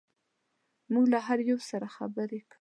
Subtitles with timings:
[0.91, 1.19] موږ له
[1.49, 2.57] یو بل سره خبرې کوو.